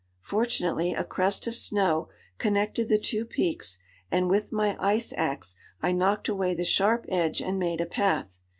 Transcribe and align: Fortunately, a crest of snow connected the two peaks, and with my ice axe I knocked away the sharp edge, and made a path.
Fortunately, 0.23 0.95
a 0.95 1.03
crest 1.03 1.45
of 1.45 1.53
snow 1.53 2.09
connected 2.39 2.89
the 2.89 2.97
two 2.97 3.23
peaks, 3.23 3.77
and 4.09 4.31
with 4.31 4.51
my 4.51 4.75
ice 4.79 5.13
axe 5.15 5.55
I 5.79 5.91
knocked 5.91 6.27
away 6.27 6.55
the 6.55 6.65
sharp 6.65 7.05
edge, 7.07 7.39
and 7.39 7.59
made 7.59 7.81
a 7.81 7.85
path. 7.85 8.39